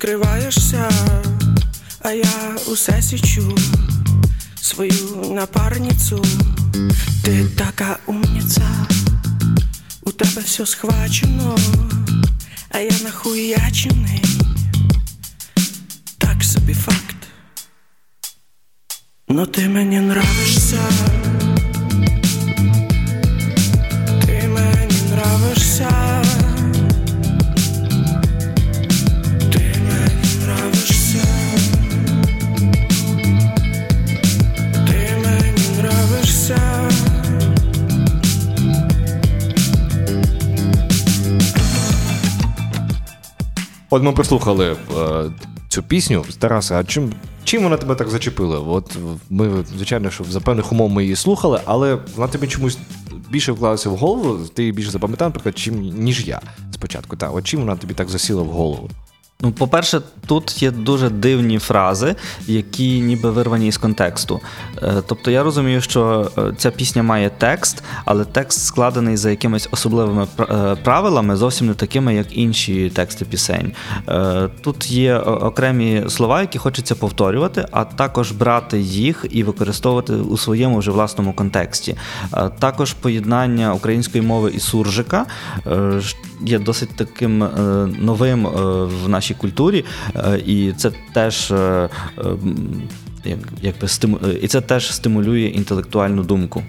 [0.00, 0.90] Відкриваєшся,
[2.00, 3.58] а я усе січу
[4.60, 6.24] свою напарницю.
[7.24, 8.86] Ти така умниця,
[10.02, 11.58] у тебе все схвачено,
[12.70, 14.24] а я нахуячений.
[16.18, 17.16] Так собі факт.
[19.28, 20.80] Но ти мені нравишся.
[24.26, 26.29] Ти мені нравишся.
[43.90, 45.30] От ми прослухали е,
[45.68, 46.24] цю пісню.
[46.38, 46.78] Тараса.
[46.78, 47.12] а чим,
[47.44, 48.58] чим вона тебе так зачепила?
[48.58, 48.96] От
[49.30, 52.78] ми, звичайно, що за певних умов ми її слухали, але вона тобі чомусь
[53.30, 56.40] більше вклалася в голову, ти її більше запам'ятав, наприклад, чим ніж я
[56.74, 57.16] спочатку.
[57.16, 58.90] Та, от чим вона тобі так засіла в голову?
[59.42, 62.16] Ну, по-перше, тут є дуже дивні фрази,
[62.46, 64.40] які ніби вирвані із контексту.
[64.82, 69.68] Е, Тобто я розумію, що е, ця пісня має текст, але текст складений за якимись
[69.70, 73.72] особливими е, правилами, зовсім не такими, як інші тексти пісень.
[74.60, 80.78] Тут є окремі слова, які хочеться повторювати, а також брати їх і використовувати у своєму
[80.78, 81.96] вже власному контексті.
[82.58, 85.26] Також поєднання української мови і суржика
[86.40, 87.38] є досить таким
[87.98, 88.46] новим
[89.04, 91.50] в нашій культурі, е, і це теж.
[91.50, 91.88] е,
[93.24, 94.18] е, якби стиму...
[94.42, 96.62] І це теж стимулює інтелектуальну думку.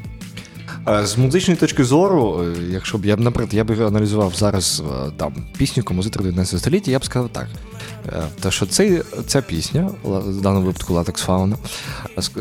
[1.03, 4.83] З музичної точки зору, якщо б я б, наприклад, я б аналізував зараз
[5.17, 7.47] там пісню композитора 19 століття, я б сказав так.
[8.41, 11.57] Те, що цей, ця пісня, в даному випадку Латекс Фауна,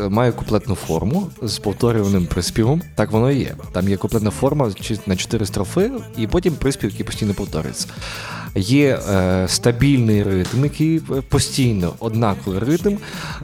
[0.08, 2.82] має куплетну форму з повторюваним приспівом.
[2.94, 3.54] Так воно і є.
[3.72, 4.70] Там є куплетна форма
[5.06, 7.88] на чотири строфи, і потім приспів, який постійно повторюється.
[8.55, 12.96] Є е, стабільний ритм, який постійно однаковий ритм.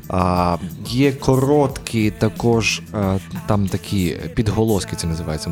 [0.09, 5.51] А, є короткі також е, там такі підголоски, це називається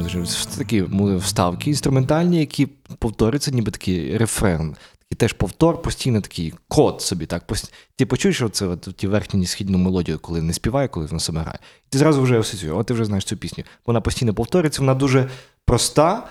[0.59, 0.85] такі
[1.17, 2.67] вставки інструментальні, які
[2.99, 4.77] повторюються, ніби такий рефрен.
[4.99, 7.27] Такий теж повтор, постійно такий код собі.
[7.27, 7.45] так.
[7.97, 11.59] Ти почуєш оце, от, ті верхню східну мелодію, коли не співає, коли вона себе грає.
[11.89, 13.65] Ти зразу вже асоціюєш, от ти вже знаєш цю пісню.
[13.87, 15.29] Вона постійно повторюється, вона дуже
[15.65, 16.27] проста,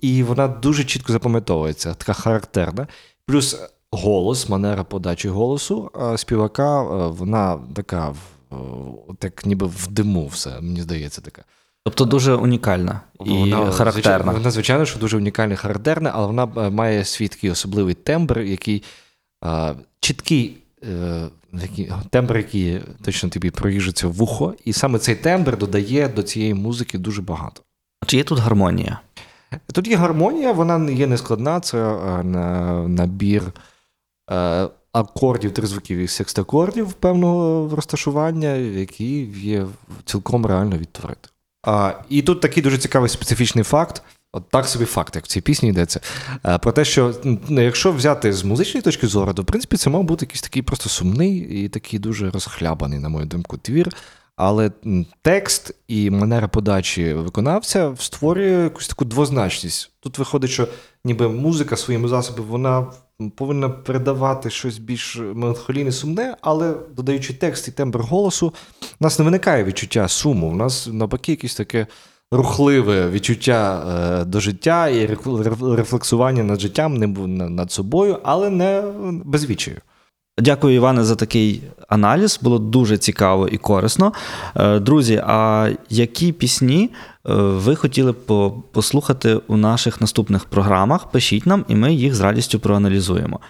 [0.00, 2.86] І вона дуже чітко запам'ятовується, така характерна.
[3.26, 8.14] Плюс голос, манера подачі голосу е, співака, е, вона така,
[8.52, 8.56] е,
[9.18, 11.44] так ніби в диму все, мені здається, така.
[11.84, 14.32] Тобто дуже унікальна і Вона, характерна.
[14.32, 18.40] Вона, звичайно, що дуже унікальна і характерна, але вона е, має свій такий особливий тембр,
[18.40, 18.82] який
[19.44, 20.56] е, чіткий.
[20.82, 21.28] е,
[22.10, 26.98] тембр, який точно тобі проріжеться в вухо, і саме цей тембр додає до цієї музики
[26.98, 27.62] дуже багато.
[28.06, 29.00] Чи є тут гармонія?
[29.72, 32.22] Тут є гармонія, вона не є нескладна, це е,
[32.88, 33.42] набір
[34.30, 39.66] е, акордів, тризвуків і секстакордів певного розташування, які є
[40.04, 41.28] цілком реально відтворити.
[41.66, 44.02] А, і тут такий дуже цікавий специфічний факт.
[44.32, 46.00] От так собі факт, як в цій пісні йдеться.
[46.46, 49.90] е, Про те, що ну, якщо взяти з музичної точки зору, то в принципі це
[49.90, 53.88] мав бути якийсь такий просто сумний і такий дуже розхлябаний, на мою думку, твір.
[54.42, 54.70] Але
[55.22, 59.90] текст і манера подачі виконавця створює якусь таку двозначність.
[60.00, 60.68] Тут виходить, що
[61.04, 62.86] ніби музика своїми засобами вона
[63.36, 68.54] повинна передавати щось більш меланхолійне, сумне, але додаючи текст і тембр голосу,
[69.00, 70.48] у нас не виникає відчуття суму.
[70.48, 71.86] У нас навпаки якесь таке
[72.30, 73.84] рухливе відчуття
[74.20, 76.94] е, до життя і реф- реф- рефлексування над життям,
[77.54, 78.82] над собою, але не
[79.24, 79.80] безвічаю.
[80.40, 82.38] Дякую, Іване, за такий аналіз.
[82.42, 84.12] Було дуже цікаво і корисно.
[84.56, 91.10] Е, Друзі, а які пісні е, ви хотіли б послухати у наших наступних програмах?
[91.10, 93.40] Пишіть нам, і ми їх з радістю проаналізуємо.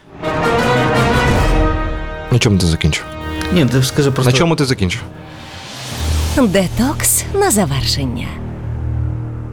[2.33, 3.05] На чому ти закінчив?
[3.55, 5.03] Ні, ти скажи просто На чому ти закінчив?
[6.37, 8.29] Детокс на завершення.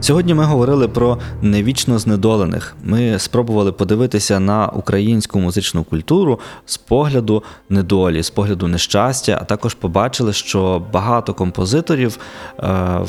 [0.00, 2.76] Сьогодні ми говорили про невічно знедолених.
[2.84, 9.74] Ми спробували подивитися на українську музичну культуру з погляду недолі, з погляду нещастя, а також
[9.74, 12.62] побачили, що багато композиторів е,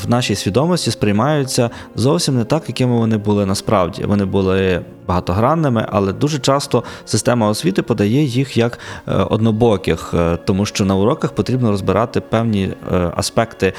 [0.04, 4.04] в нашій свідомості сприймаються зовсім не так, якими вони були насправді.
[4.04, 10.66] Вони були багатогранними, але дуже часто система освіти подає їх як е, однобоких, е, тому
[10.66, 12.70] що на уроках потрібно розбирати певні
[13.16, 13.74] аспекти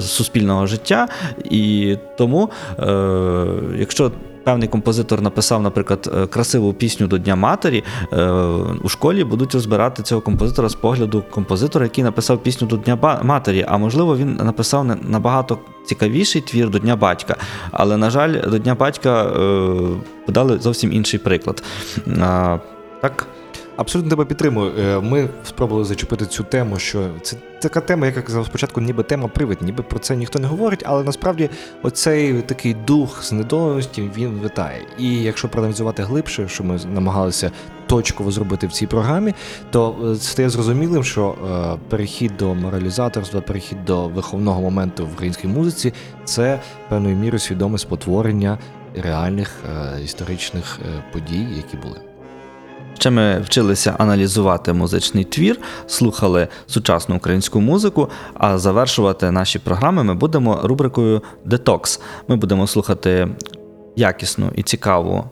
[0.00, 1.08] суспільного життя,
[1.44, 3.46] і тому, е,
[3.78, 4.12] якщо
[4.44, 7.84] Певний композитор написав, наприклад, е, красиву пісню до Дня Матері.
[8.12, 8.30] е,
[8.82, 13.64] У школі будуть розбирати цього композитора з погляду композитора, який написав пісню до Дня Матері.
[13.68, 17.36] А можливо, він написав набагато цікавіший твір до Дня батька.
[17.70, 19.76] Але, на жаль, до Дня батька е,
[20.26, 21.62] подали зовсім інший приклад.
[22.22, 22.58] А,
[23.02, 23.26] Так,
[23.80, 24.72] Абсолютно тебе підтримую.
[24.78, 29.28] Е, Ми спробували зачепити цю тему, що це така тема, як казав спочатку, ніби тема
[29.28, 31.50] привид, ніби про це ніхто не говорить, але насправді
[31.82, 34.82] оцей такий дух знедоленості він витає.
[34.98, 37.50] І якщо проаналізувати глибше, що ми намагалися
[37.86, 39.34] точково зробити в цій програмі,
[39.70, 45.48] то е, стає зрозумілим, що е, перехід до моралізаторства, перехід до виховного моменту в українській
[45.48, 45.92] музиці
[46.24, 48.58] це певною мірою свідоме спотворення
[48.94, 49.54] реальних
[50.04, 50.78] історичних
[51.12, 52.09] подій, які були.
[53.00, 58.08] Ще ми вчилися аналізувати музичний твір, слухали сучасну українську музику.
[58.34, 62.00] А завершувати наші програми ми будемо рубрикою Детокс.
[62.28, 63.28] Ми будемо слухати
[63.96, 65.24] якісну і цікаву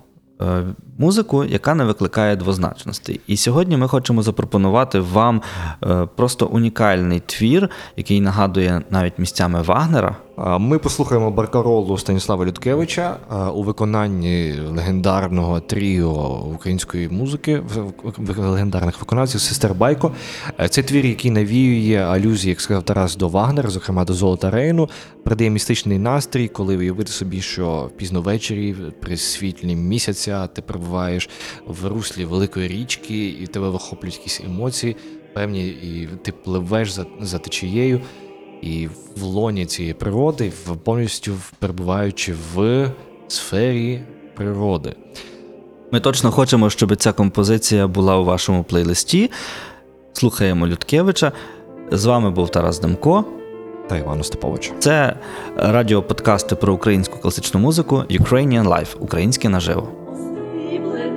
[0.43, 0.63] е,
[0.99, 3.21] музику, яка не викликає двозначностей.
[3.27, 5.43] І сьогодні ми хочемо запропонувати вам
[5.85, 10.17] е, просто унікальний твір, який нагадує навіть місцями Вагнера.
[10.61, 13.17] Ми послухаємо баркаролу Станіслава Людкевича
[13.55, 20.13] у виконанні легендарного тріо української музики, в- легендарних виконавців Сестер Байко.
[20.61, 24.89] Е, Це твір, який навіює алюзії, як сказав Тарас, до Вагнера, зокрема до Золота Рейну,
[25.25, 31.29] передає містичний настрій, коли уявити собі, що пізно ввечері при світлі місяця ти перебуваєш
[31.67, 34.97] в руслі великої річки, і тебе вихоплюють якісь емоції
[35.35, 38.01] певні, і ти пливеш за, за течією.
[38.63, 40.53] І в лоні цієї природи,
[40.85, 42.91] повністю перебуваючи в
[43.29, 44.03] сфері
[44.35, 44.95] природи.
[45.93, 49.31] Ми точно хочемо, щоб ця композиція була у вашому плейлисті.
[50.13, 51.33] Слухаємо Людкевича.
[51.93, 53.25] З вами був Тарас Демко.
[53.89, 54.73] Та Івана Степовича.
[54.79, 55.17] Це
[55.57, 59.98] радіоподкасти про українську класичну музику Ukrainian Life, українське наживо.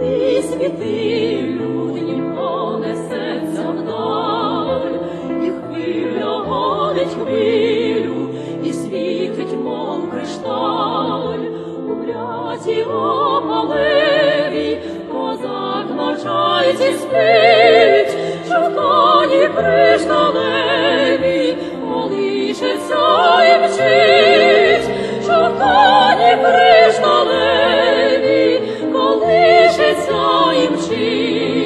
[0.01, 2.35] І бледи світи, люднім
[2.81, 4.97] несеться вдаль,
[5.43, 8.29] і хвиля гонить хвилю,
[8.63, 11.45] і світить, мов кришталь,
[11.87, 14.77] у бляті опалеві,
[15.11, 18.17] козак навчається й спить,
[18.49, 21.57] коні кришталеві,
[21.89, 24.89] колишеться і мчить,
[25.27, 27.60] коні кришталеві,
[29.31, 31.60] колишеться і мчить.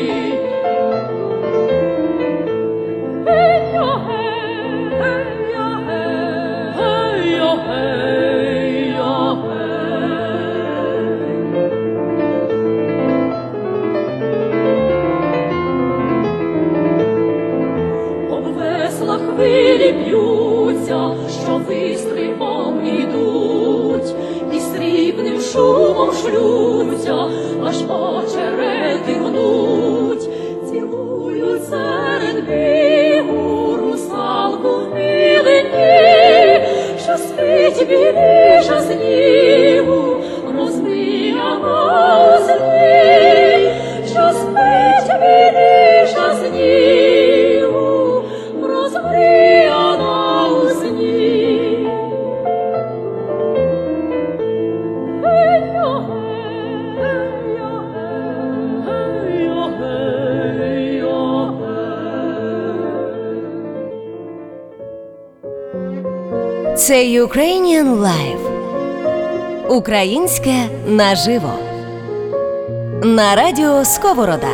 [67.26, 68.44] Ukrainian Live.
[69.70, 70.54] Українське
[70.88, 71.54] наживо.
[73.04, 74.50] На радіо Сковорода.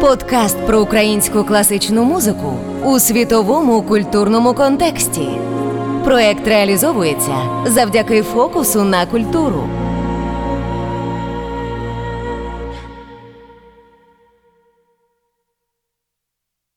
[0.00, 5.28] Подкаст про українську класичну музику у світовому культурному контексті.
[6.04, 9.64] Проект реалізовується завдяки фокусу на культуру